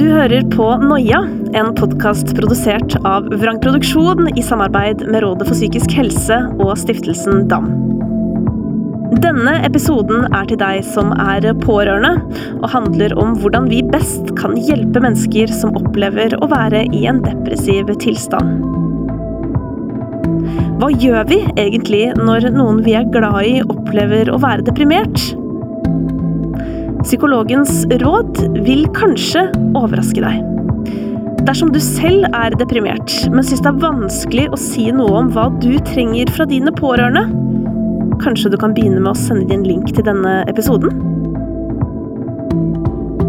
[0.00, 1.20] Du hører på Noia,
[1.54, 7.44] en podkast produsert av Vrang Produksjon i samarbeid med Rådet for psykisk helse og stiftelsen
[7.52, 7.68] DAM.
[9.22, 12.16] Denne episoden er til deg som er pårørende,
[12.58, 17.22] og handler om hvordan vi best kan hjelpe mennesker som opplever å være i en
[17.22, 18.66] depressiv tilstand.
[20.82, 25.30] Hva gjør vi egentlig når noen vi er glad i, opplever å være deprimert?
[27.00, 29.46] Psykologens råd vil kanskje
[29.78, 30.42] overraske deg.
[31.46, 35.46] Dersom du selv er deprimert, men syns det er vanskelig å si noe om hva
[35.62, 37.24] du trenger fra dine pårørende,
[38.20, 40.92] kanskje du kan begynne med å sende din link til denne episoden?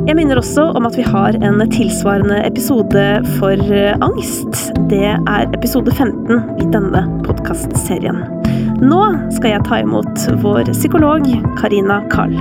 [0.10, 3.06] Jeg minner også om at vi har en tilsvarende episode
[3.38, 3.72] for
[4.04, 4.74] angst.
[4.92, 8.20] Det er episode 15 i denne podkastserien.
[8.84, 9.02] Nå
[9.38, 11.30] skal jeg ta imot vår psykolog
[11.62, 12.36] Karina Karl.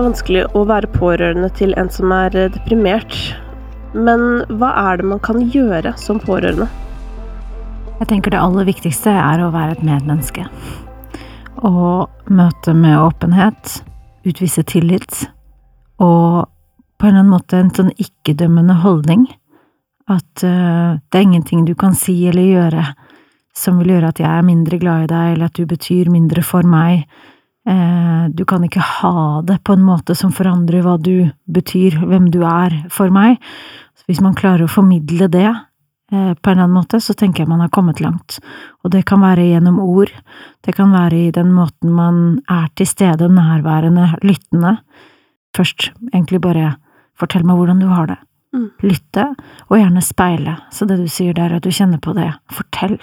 [0.00, 3.12] Kan vanskelig å være pårørende til en som er deprimert.
[3.92, 6.64] Men hva er det man kan gjøre som pårørende?
[7.98, 10.46] Jeg tenker det aller viktigste er å være et medmenneske.
[11.68, 11.72] Å
[12.32, 13.74] møte med åpenhet,
[14.24, 15.26] utvise tillit,
[16.00, 16.48] og
[16.96, 19.26] på en eller annen måte en sånn ikke-dømmende holdning.
[20.08, 22.86] At uh, det er ingenting du kan si eller gjøre
[23.52, 26.40] som vil gjøre at jeg er mindre glad i deg, eller at du betyr mindre
[26.40, 27.04] for meg.
[27.70, 32.30] Uh, du kan ikke ha det på en måte som forandrer hva du betyr, hvem
[32.34, 33.38] du er for meg.
[33.94, 37.44] Så hvis man klarer å formidle det uh, på en eller annen måte, så tenker
[37.44, 38.40] jeg man har kommet langt.
[38.82, 40.10] Og det kan være gjennom ord,
[40.66, 44.78] det kan være i den måten man er til stede, nærværende, lyttende.
[45.56, 46.74] Først egentlig bare
[47.20, 48.18] fortell meg hvordan du har det.
[48.56, 48.66] Mm.
[48.82, 49.28] Lytte,
[49.68, 50.56] og gjerne speile.
[50.74, 52.32] Så det du sier der, at du kjenner på det.
[52.50, 52.98] Fortell.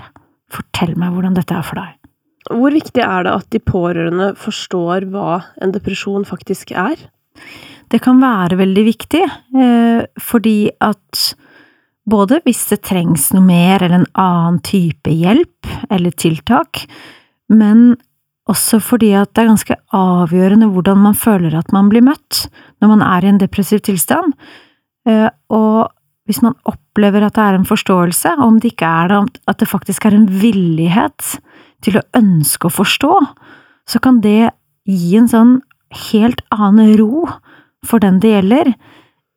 [0.52, 1.97] Fortell meg hvordan dette er for deg.
[2.52, 6.96] Hvor viktig er det at de pårørende forstår hva en depresjon faktisk er?
[7.92, 11.22] Det kan være veldig viktig, eh, fordi at
[12.08, 16.86] både hvis det trengs noe mer eller en annen type hjelp eller tiltak,
[17.52, 17.96] men
[18.48, 22.46] også fordi at det er ganske avgjørende hvordan man føler at man blir møtt
[22.82, 24.36] når man er i en depressiv tilstand.
[25.08, 25.92] Eh, og
[26.28, 29.60] hvis man opplever at det er en forståelse, og om det ikke er det, at
[29.60, 31.38] det faktisk er en villighet
[31.86, 33.14] til å ønske å forstå,
[33.88, 34.52] så kan det
[34.88, 35.58] gi en sånn
[36.12, 37.28] helt annen ro
[37.86, 38.72] for den det gjelder,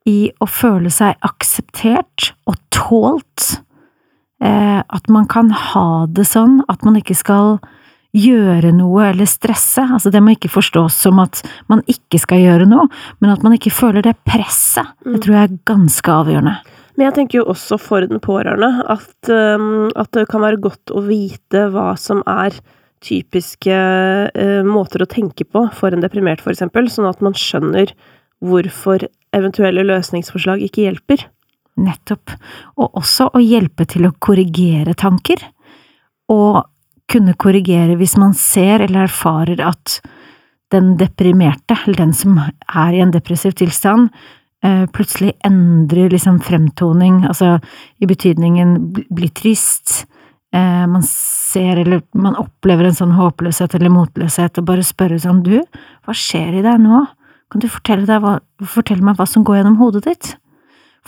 [0.08, 3.60] i å føle seg akseptert og tålt.
[4.40, 7.58] Eh, at man kan ha det sånn at man ikke skal
[8.16, 9.84] gjøre noe eller stresse.
[9.84, 12.88] Altså, det må ikke forstås som at man ikke skal gjøre noe,
[13.20, 14.88] men at man ikke føler det presset.
[15.04, 16.56] Det tror jeg er ganske avgjørende.
[17.00, 20.92] Men jeg tenker jo også for den pårørende at, um, at det kan være godt
[20.92, 22.58] å vite hva som er
[23.00, 23.76] typiske
[24.28, 27.94] uh, måter å tenke på for en deprimert, eksempel, sånn at man skjønner
[28.44, 31.24] hvorfor eventuelle løsningsforslag ikke hjelper.
[31.80, 32.34] Nettopp.
[32.76, 35.40] Og også å hjelpe til å korrigere tanker.
[36.28, 36.60] Og
[37.08, 40.02] kunne korrigere hvis man ser eller erfarer at
[40.70, 44.39] den deprimerte, eller den som er i en depressiv tilstand, eh,
[44.92, 47.58] plutselig endrer liksom fremtoning, altså
[48.00, 50.04] i betydningen blir trist,
[50.52, 55.42] eh, man ser eller man opplever en sånn håpløshet eller motløshet, og bare spørre sånn
[55.46, 55.56] du,
[56.04, 57.06] hva skjer i deg nå,
[57.50, 58.36] kan du fortelle, hva,
[58.68, 60.34] fortelle meg hva som går gjennom hodet ditt?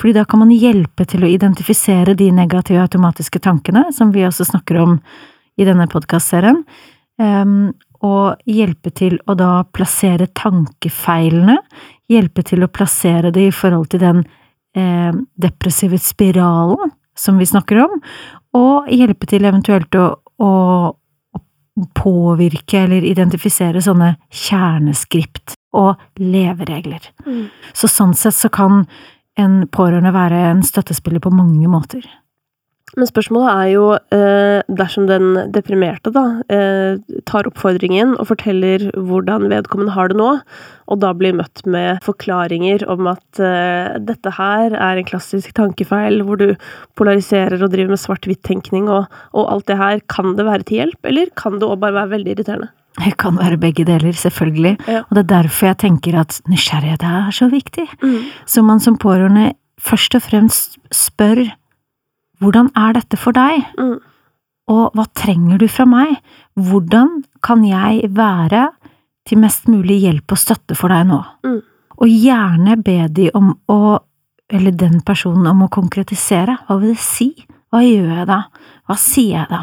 [0.01, 4.49] Fordi da kan man hjelpe til å identifisere de negative automatiske tankene, som vi også
[4.49, 4.97] snakker om
[5.61, 6.63] i denne podkastserien,
[7.21, 11.59] um, og hjelpe til å da plassere tankefeilene,
[12.11, 14.25] hjelpe til å plassere det i forhold til den
[14.77, 17.99] eh, depressive spiralen som vi snakker om,
[18.59, 20.09] og hjelpe til eventuelt å,
[20.43, 20.53] å,
[20.93, 27.07] å påvirke eller identifisere sånne kjerneskript og leveregler.
[27.25, 27.47] Mm.
[27.73, 28.85] Så sånn sett så kan
[29.41, 32.05] en pårørende være en støttespiller på mange måter.
[32.93, 39.49] Men spørsmålet er jo, eh, dersom den deprimerte da, eh, tar oppfordringen og forteller hvordan
[39.49, 40.43] vedkommende har det nå,
[40.89, 46.21] og da blir møtt med forklaringer om at eh, dette her er en klassisk tankefeil
[46.27, 46.53] hvor du
[47.01, 51.01] polariserer og driver med svart-hvitt-tenkning og, og, alt det her, kan det være til hjelp,
[51.09, 52.69] eller kan det òg bare være veldig irriterende?
[53.01, 55.01] Det kan være begge deler, selvfølgelig, Ja.
[55.09, 57.89] og det er derfor jeg tenker at nysgjerrighet er så viktig.
[58.03, 58.29] Mm.
[58.45, 61.47] Så man som pårørende først og fremst spør
[62.43, 63.99] hvordan er dette for deg, Mm.
[64.69, 66.17] og hva trenger du fra meg?
[66.59, 68.69] Hvordan kan jeg være
[69.29, 71.21] til mest mulig hjelp og støtte for deg nå.
[71.47, 71.61] Mm.
[72.03, 73.99] Og gjerne be de om å,
[74.51, 76.59] eller den personen om å konkretisere.
[76.67, 77.31] Hva vil det si?
[77.73, 78.41] Hva gjør jeg da?
[78.89, 79.63] Hva sier jeg da?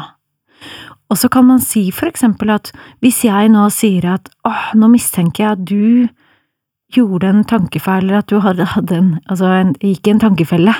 [1.10, 2.70] Og så kan man si for eksempel at
[3.02, 6.08] hvis jeg nå sier at åh, nå mistenker jeg at du
[6.94, 10.74] gjorde en tankefeil, eller at du hadde, hadde en, altså en, gikk i en tankefelle,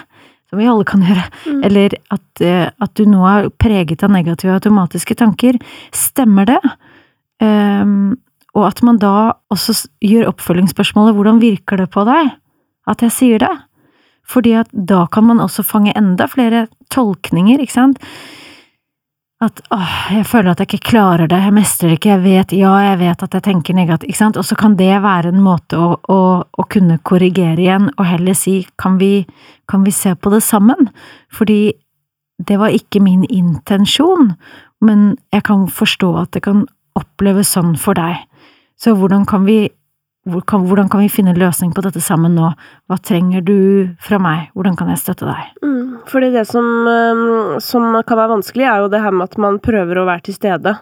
[0.51, 1.65] som vi alle kan gjøre, Mm.
[1.65, 5.59] eller at, eh, at du nå er preget av negative automatiske tanker,
[5.93, 6.61] stemmer det?
[7.41, 8.19] Um,
[8.55, 12.33] og at man da også gjør oppfølgingsspørsmålet hvordan virker det på deg
[12.91, 13.53] at jeg sier det?
[14.27, 17.99] Fordi at da kan man også fange enda flere tolkninger, ikke sant?
[19.41, 22.51] At åh, jeg føler at jeg ikke klarer det, jeg mestrer det ikke, jeg vet,
[22.61, 24.37] ja, jeg vet at jeg tenker negativt, ikke sant?
[24.37, 28.37] Og så kan det være en måte å, å, å kunne korrigere igjen, og heller
[28.37, 29.25] si kan vi,
[29.71, 30.91] kan vi se på det sammen?
[31.33, 31.73] Fordi
[32.37, 34.35] det var ikke min intensjon,
[34.85, 36.67] men jeg kan forstå at det kan
[37.01, 38.21] oppleves sånn for deg.
[38.77, 39.63] Så hvordan kan vi
[40.29, 42.51] hvordan kan vi finne en løsning på dette sammen nå?
[42.91, 44.51] Hva trenger du fra meg?
[44.55, 45.55] Hvordan kan jeg støtte deg?
[45.65, 49.39] Mm, fordi det som, eh, som kan være vanskelig, er jo det her med at
[49.39, 50.79] man prøver å være til stede.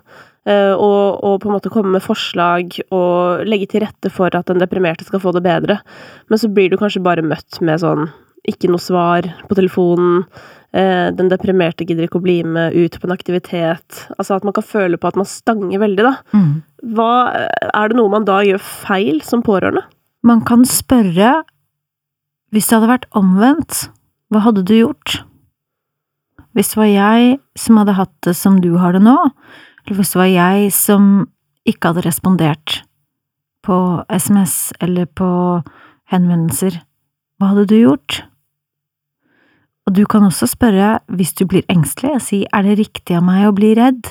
[0.46, 4.46] eh, Og, og på en måte komme med forslag og legge til rette for at
[4.46, 5.81] den deprimerte skal få det bedre.
[6.29, 8.08] Men så blir du kanskje bare møtt med sånn
[8.49, 10.25] ikke noe svar på telefonen.
[10.73, 14.03] Eh, Den deprimerte gidder ikke å bli med ut på en aktivitet.
[14.19, 16.15] Altså at man kan føle på at man stanger veldig, da.
[16.32, 16.50] Mm.
[16.97, 17.12] Hva,
[17.73, 19.85] er det noe man da gjør feil som pårørende?
[20.26, 21.43] Man kan spørre,
[22.53, 23.88] hvis det hadde vært omvendt,
[24.32, 25.23] hva hadde du gjort?
[26.56, 29.17] Hvis det var jeg som hadde hatt det som du har det nå,
[29.85, 31.05] eller hvis det var jeg som
[31.69, 32.81] ikke hadde respondert
[33.64, 33.76] på
[34.09, 35.29] SMS eller på
[36.12, 36.81] henvendelser,
[37.38, 38.23] hva hadde du gjort?
[39.88, 43.23] Og du kan også spørre, hvis du blir engstelig, og si er det riktig av
[43.25, 44.11] meg å bli redd?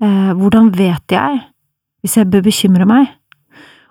[0.00, 1.42] Eh, hvordan vet jeg
[2.00, 3.10] hvis jeg bør bekymre meg?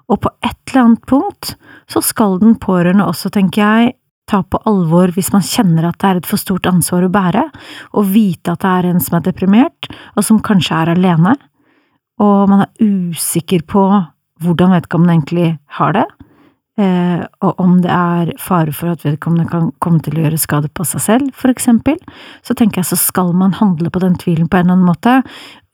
[0.09, 1.53] Og på et eller annet punkt
[1.89, 3.94] så skal den pårørende også, tenker jeg,
[4.25, 7.45] ta på alvor hvis man kjenner at det er et for stort ansvar å bære,
[7.94, 11.35] og vite at det er en som er deprimert, og som kanskje er alene,
[12.24, 13.85] og man er usikker på
[14.41, 16.07] hvordan vedkommende egentlig har det,
[16.78, 20.70] eh, og om det er fare for at vedkommende kan komme til å gjøre skade
[20.74, 21.98] på seg selv, for eksempel,
[22.42, 25.18] så tenker jeg så skal man handle på den tvilen på en eller annen måte,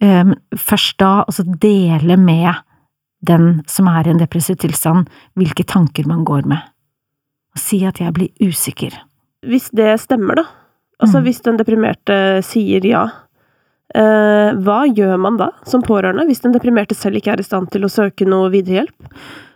[0.02, 2.54] eh, først da altså dele med
[3.26, 6.60] den som er i en depressiv tilstand, hvilke tanker man går med.
[7.56, 8.94] Og si at jeg blir usikker.
[9.44, 10.44] Hvis det stemmer, da.
[11.02, 11.24] Altså Mm.
[11.24, 13.10] hvis den deprimerte sier ja,
[13.96, 17.72] eh, hva gjør man da som pårørende, hvis den deprimerte selv ikke er i stand
[17.72, 19.14] til å søke noe videre hjelp?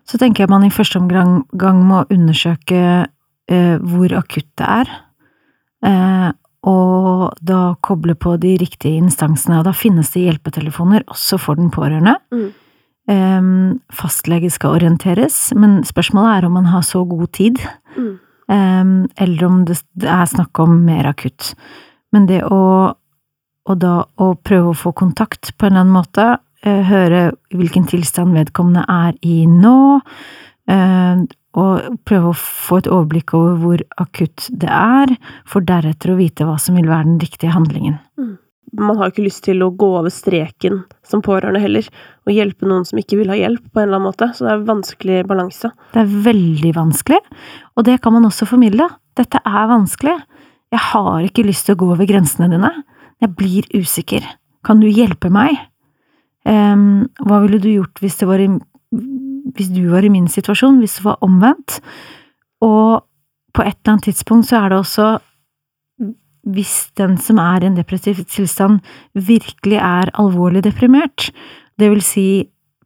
[0.09, 4.91] Så tenker jeg man i første omgang gang må undersøke eh, hvor akutt det er,
[5.87, 6.29] eh,
[6.63, 9.59] og da koble på de riktige instansene.
[9.59, 12.15] Og da finnes det hjelpetelefoner også for den pårørende.
[12.31, 12.51] Mm.
[13.91, 17.59] Fastlege skal orienteres, men spørsmålet er om man har så god tid
[17.97, 19.07] Mm.
[19.15, 21.53] Eller om det er snakk om mer akutt.
[22.13, 22.93] Men det å,
[23.63, 26.27] og da å prøve å få kontakt på en eller annen måte,
[26.63, 27.23] høre
[27.53, 29.99] hvilken tilstand vedkommende er i nå,
[30.71, 31.23] eh,
[31.53, 35.13] og prøve å få et overblikk over hvor akutt det er,
[35.45, 37.99] for deretter å vite hva som vil være den riktige handlingen.
[38.73, 41.85] Man har ikke lyst til å gå over streken som pårørende heller,
[42.25, 44.49] og hjelpe noen som ikke vil ha hjelp, på en eller annen måte, så det
[44.49, 45.69] er en vanskelig balanse.
[45.93, 47.19] Det er veldig vanskelig,
[47.77, 48.87] og det kan man også formidle.
[49.19, 50.15] Dette er vanskelig.
[50.73, 52.71] Jeg har ikke lyst til å gå over grensene dine.
[53.21, 54.25] Jeg blir usikker.
[54.65, 55.59] Kan du hjelpe meg?
[56.49, 58.47] Ehm, hva ville du gjort hvis, i,
[59.55, 61.79] hvis du var i min situasjon, hvis det var omvendt?
[62.63, 63.03] Og
[63.53, 65.07] på et eller annet tidspunkt så er det også
[66.43, 68.81] hvis den som er i en depressiv tilstand
[69.15, 71.29] virkelig er alvorlig deprimert,
[71.79, 72.27] det vil si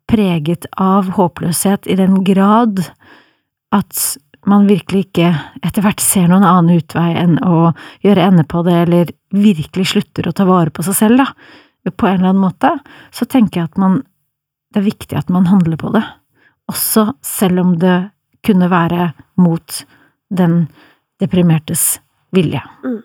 [0.08, 2.84] preget av håpløshet i den grad
[3.76, 4.04] at
[4.48, 5.32] man virkelig ikke
[5.66, 7.74] etter hvert ser noen annen utvei enn å
[8.06, 11.28] gjøre ende på det, eller virkelig slutter å ta vare på seg selv, da,
[11.96, 12.74] på en eller annen måte,
[13.12, 14.04] så tenker jeg at man
[14.74, 16.04] Det er viktig at man handler på det,
[16.68, 18.10] også selv om det
[18.44, 19.86] kunne være mot
[20.28, 20.68] den
[21.24, 22.02] deprimertes
[22.36, 22.60] vilje.
[22.84, 23.00] Mm.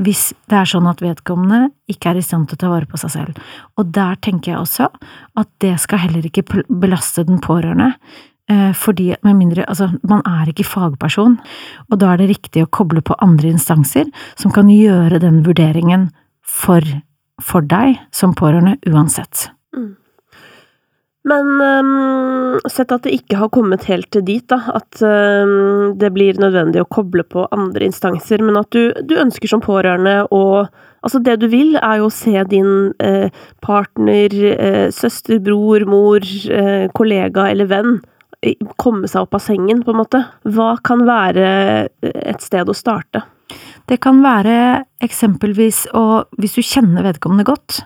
[0.00, 3.00] Hvis det er sånn at vedkommende ikke er i stand til å ta vare på
[3.00, 3.40] seg selv.
[3.80, 4.88] Og der tenker jeg også
[5.40, 7.94] at det skal heller ikke belaste den pårørende.
[8.48, 11.38] eh, Fordi med mindre, altså man er ikke fagperson,
[11.90, 16.10] og da er det riktig å koble på andre instanser som kan gjøre den vurderingen
[16.42, 16.80] for,
[17.44, 19.48] for deg som pårørende uansett.
[21.28, 26.08] Men um, sett at det ikke har kommet helt til dit, da, at um, det
[26.16, 30.44] blir nødvendig å koble på andre instanser, men at du, du ønsker som pårørende å
[31.00, 33.32] Altså, det du vil, er jo å se din eh,
[33.64, 37.94] partner, eh, søster, bror, mor, eh, kollega eller venn
[38.76, 40.20] komme seg opp av sengen, på en måte.
[40.44, 41.48] Hva kan være
[42.04, 43.24] et sted å starte?
[43.90, 47.80] Det kan være eksempelvis å, hvis du kjenner vedkommende godt,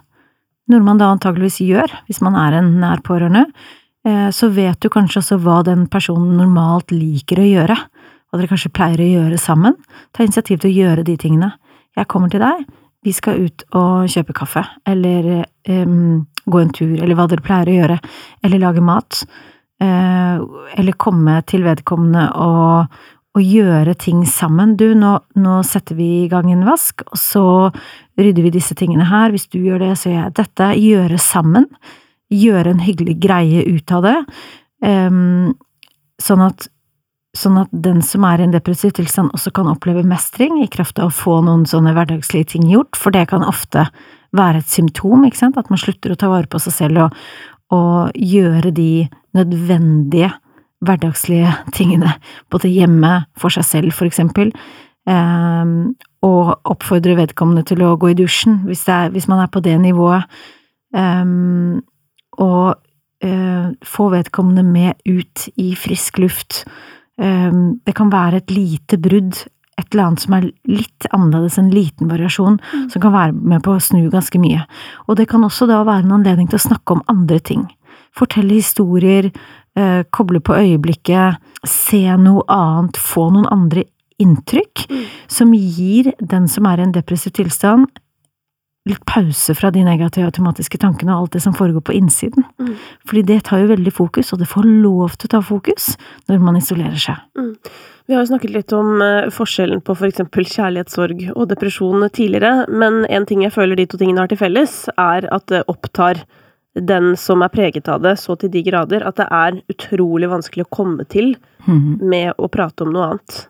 [0.69, 3.47] noe man da antageligvis gjør hvis man er en nær pårørende,
[4.05, 7.77] eh, så vet du kanskje også hva den personen normalt liker å gjøre,
[8.29, 9.79] hva dere kanskje pleier å gjøre sammen.
[10.13, 11.55] Ta initiativ til å gjøre de tingene.
[11.97, 12.67] Jeg kommer til deg,
[13.05, 17.71] vi skal ut og kjøpe kaffe, eller um, gå en tur, eller hva dere pleier
[17.71, 17.99] å gjøre,
[18.45, 19.25] eller lage mat,
[19.83, 20.39] Uh,
[20.79, 22.93] eller komme til vedkommende og
[23.35, 24.77] å gjøre ting sammen.
[24.79, 27.47] Du, nå, nå setter vi i gang en vask, og så
[28.21, 29.35] rydder vi disse tingene her.
[29.35, 30.69] Hvis du gjør det, så gjør jeg dette.
[30.79, 31.67] Gjøre sammen.
[32.35, 34.21] Gjøre en hyggelig greie ut av det.
[34.85, 35.57] Um,
[36.23, 36.69] sånn at
[37.35, 41.01] Sånn at den som er i en depressiv tilstand også kan oppleve mestring i kraft
[41.03, 43.89] av å få noen sånne hverdagslige ting gjort, for det kan ofte
[44.39, 47.19] være et symptom, ikke sant, at man slutter å ta vare på seg selv og,
[47.75, 50.31] og gjøre de nødvendige
[50.85, 52.17] hverdagslige tingene,
[52.51, 54.53] både hjemme, for seg selv, for eksempel,
[55.09, 59.63] ehm, og oppfordre vedkommende til å gå i dusjen, hvis, er, hvis man er på
[59.65, 60.25] det nivået,
[60.97, 61.83] ehm,
[62.43, 62.75] og
[63.25, 66.65] eh, få vedkommende med ut i frisk luft.
[67.21, 69.45] Ehm, det kan være et lite brudd,
[69.79, 72.61] et eller annet som er litt annerledes, en liten variasjon,
[72.93, 74.63] som kan være med på å snu ganske mye.
[75.09, 77.67] Og det kan også da være en anledning til å snakke om andre ting.
[78.15, 79.33] Fortelle historier,
[79.77, 83.85] eh, koble på øyeblikket, se noe annet, få noen andre
[84.21, 85.05] inntrykk, Mm.
[85.29, 87.87] som gir den som er i en depressiv tilstand,
[88.87, 92.45] litt pause fra de negative automatiske tankene og alt det som foregår på innsiden.
[92.61, 92.75] Mm.
[93.09, 95.97] Fordi det tar jo veldig fokus, og det får lov til å ta fokus
[96.29, 97.17] når man isolerer seg.
[98.07, 102.69] Vi har jo snakket litt om eh, forskjellen på for eksempel kjærlighetssorg og depresjon tidligere,
[102.69, 106.21] men en ting jeg føler de to tingene har til felles, er at det opptar
[106.75, 110.65] den som er preget av det, så til de grader at det er utrolig vanskelig
[110.67, 112.01] å komme til Mhm.
[112.03, 113.49] med å prate om noe annet.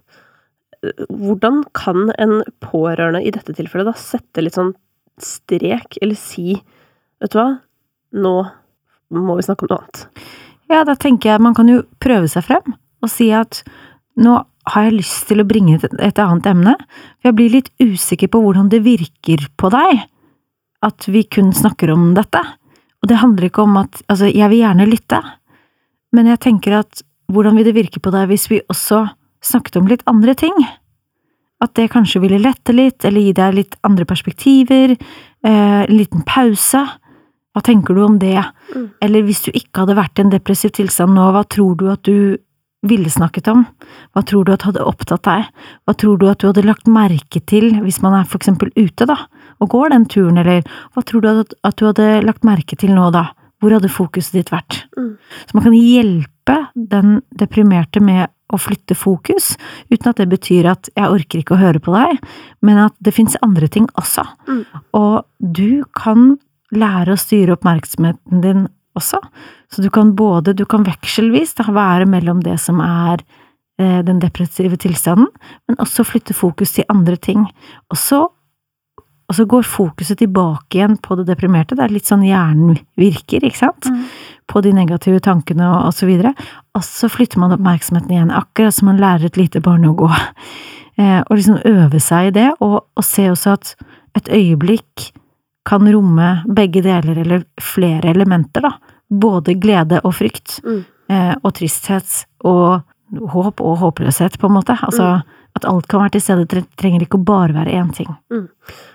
[1.09, 4.75] Hvordan kan en pårørende i dette tilfellet da sette litt sånn
[5.19, 6.61] strek, eller si
[7.23, 7.61] Vet du hva,
[8.13, 8.33] nå
[9.15, 10.01] må vi snakke om noe annet.
[10.69, 13.63] Ja, da tenker jeg man kan jo prøve seg frem og si at
[14.19, 14.35] nå
[14.67, 16.75] har jeg lyst til å bringe et, et annet emne,
[17.21, 20.03] for jeg blir litt usikker på hvordan det virker på deg
[20.85, 22.43] at vi kun snakker om dette.
[23.05, 25.21] Og det handler ikke om at Altså, jeg vil gjerne lytte,
[26.17, 29.05] men jeg tenker at hvordan vil det virke på deg hvis vi også
[29.45, 30.57] snakket om litt andre ting?
[31.65, 36.23] At det kanskje ville lette litt, eller gi deg litt andre perspektiver, eh, en liten
[36.29, 36.83] pause.
[37.55, 38.41] Hva tenker du om det?
[38.75, 38.89] Mm.
[39.01, 42.05] Eller hvis du ikke hadde vært i en depressiv tilstand nå, hva tror du at
[42.05, 42.37] du
[42.85, 43.65] ville snakket om?
[44.13, 45.49] Hva tror du at hadde opptatt deg?
[45.85, 49.09] Hva tror du at du hadde lagt merke til hvis man er for eksempel ute,
[49.09, 49.25] da,
[49.63, 50.63] og går den turen, eller
[50.95, 53.29] hva tror du at, at du hadde lagt merke til nå, da?
[53.63, 54.83] Hvor hadde fokuset ditt vært?
[54.99, 55.15] Mm.
[55.47, 59.55] Så man kan hjelpe den deprimerte med å flytte fokus,
[59.91, 62.19] uten at det betyr at jeg orker ikke å høre på deg,
[62.67, 64.27] men at det finnes andre ting også.
[64.49, 64.65] Mm.
[65.01, 66.35] Og du kan
[66.75, 68.67] lære å styre oppmerksomheten din
[68.99, 69.21] også.
[69.73, 73.23] Så du kan både, du kan vekselvis da være mellom det som er
[73.81, 75.31] eh, den depressive tilstanden,
[75.69, 77.47] men også flytte fokus til andre ting.
[77.91, 78.25] Og så,
[79.29, 81.77] og så går fokuset tilbake igjen på det deprimerte.
[81.79, 83.89] Det er litt sånn hjernen virker, ikke sant?
[84.47, 86.35] På de negative tankene og, og så videre.
[86.77, 90.11] Og så flytter man oppmerksomheten igjen, akkurat som man lærer et lite barn å gå.
[91.01, 93.73] Eh, og liksom øve seg i det, og, og se også at
[94.15, 95.09] et øyeblikk
[95.67, 98.75] kan romme begge deler, eller flere elementer, da.
[99.11, 100.85] Både glede og frykt, Mm.
[101.09, 102.83] eh, og tristhet, og
[103.33, 104.77] håp og håpløshet, på en måte.
[104.87, 105.23] Altså
[105.57, 108.09] at alt kan være til stede, trenger ikke å bare være én ting.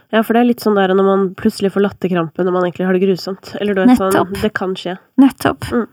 [0.09, 2.87] Ja, for det er litt sånn der når man plutselig får latterkrampe når man egentlig
[2.87, 3.53] har det grusomt.
[3.61, 4.95] Eller du vet sånn, det kan skje.
[5.21, 5.69] Nettopp.
[5.69, 5.85] Mm.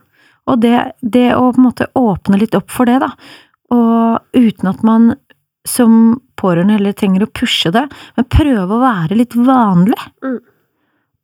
[0.46, 3.11] Og det, det å på en måte åpne litt opp for det, da,
[3.75, 5.11] og uten at man
[5.66, 7.82] som pårørende heller trenger å pushe det,
[8.16, 9.99] men prøve å være litt vanlig.
[10.23, 10.38] Mm.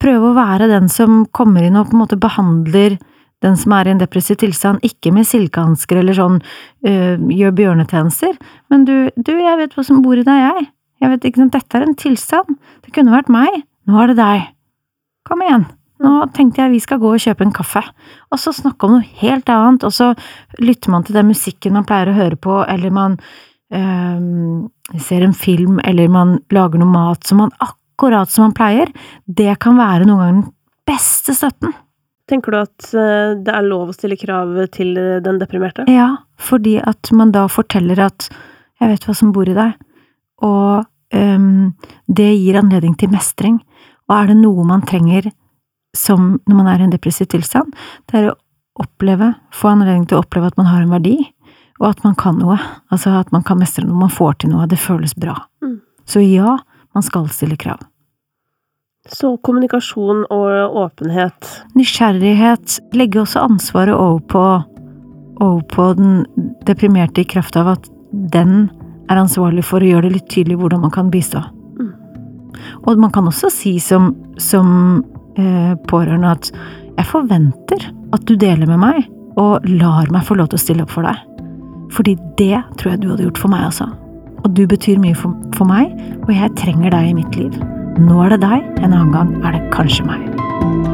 [0.02, 2.98] Prøve å være den som kommer inn og på en måte behandler
[3.42, 6.38] den som er i en depressiv tilstand, ikke med silkehansker eller sånn
[6.86, 8.36] øh, gjør bjørnetjenester,
[8.70, 10.68] men du, du, jeg vet hva som bor i deg, jeg.
[11.02, 12.58] Jeg vet ikke sant, dette er en tilstand.
[12.86, 13.62] Det kunne vært meg.
[13.90, 14.50] Nå er det deg.
[15.26, 15.66] Kom igjen.
[16.02, 17.82] Nå tenkte jeg vi skal gå og kjøpe en kaffe,
[18.32, 20.10] og så snakke om noe helt annet, og så
[20.58, 23.14] lytter man til den musikken man pleier å høre på, eller man
[23.70, 28.90] øh, ser en film, eller man lager noe mat som man akkurat som man pleier.
[29.26, 30.50] Det kan være noen ganger den
[30.90, 31.76] beste støtten.
[32.30, 35.86] Tenker du at eh, det er lov å stille krav til den deprimerte?
[35.90, 38.26] Ja, fordi at man da forteller at
[38.82, 39.78] jeg vet hva som bor i deg,
[40.42, 43.60] og det gir anledning til mestring.
[44.08, 45.28] Og er det noe man trenger
[45.96, 47.72] som når man er i en depressiv tilstand,
[48.08, 48.38] det er å
[48.82, 51.18] oppleve, få anledning til å oppleve at man har en verdi,
[51.80, 52.56] og at man kan noe.
[52.92, 55.36] Altså at man kan mestre noe, man får til noe, det føles bra.
[55.64, 55.80] Mm.
[56.08, 56.56] Så ja,
[56.96, 57.82] man skal stille krav.
[59.10, 61.48] Så kommunikasjon og åpenhet.
[61.74, 62.78] Nysgjerrighet.
[62.94, 64.44] Legge også ansvaret over på,
[65.42, 66.22] over på den
[66.68, 68.70] deprimerte i kraft av at den
[69.10, 71.42] er ansvarlig for å gjøre det litt tydelig hvordan man kan bistå.
[71.78, 71.90] Mm.
[72.84, 75.02] Og man kan også si som, som
[75.38, 76.52] eh, pårørende at
[76.98, 80.84] jeg forventer at du deler med meg, og lar meg få lov til å stille
[80.84, 81.20] opp for deg.
[81.92, 83.88] Fordi det tror jeg du hadde gjort for meg også.
[84.42, 85.94] Og du betyr mye for, for meg,
[86.26, 87.56] og jeg trenger deg i mitt liv.
[88.00, 90.91] Nå er det deg, en annen gang er det kanskje meg.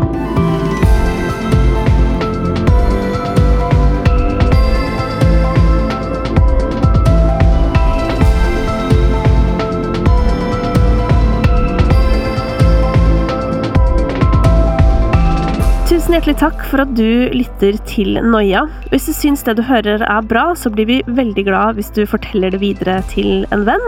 [16.18, 18.64] Hjertelig takk for at du lytter til Noia.
[18.90, 22.02] Hvis du syns det du hører er bra, så blir vi veldig glad hvis du
[22.10, 23.86] forteller det videre til en venn.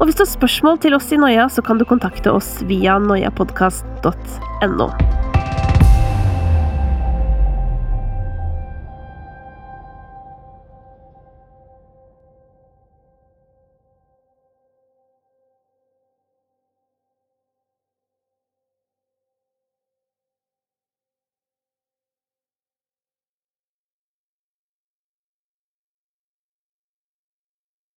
[0.00, 2.98] Og hvis du har spørsmål til oss i Noia, så kan du kontakte oss via
[2.98, 4.90] noiapodkast.no.